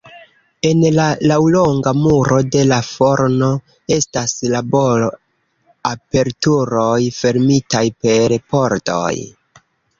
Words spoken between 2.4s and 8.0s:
de la forno estas labor-aperturoj fermitaj